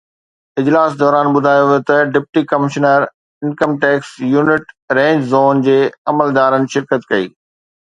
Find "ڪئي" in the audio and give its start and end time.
7.13-7.25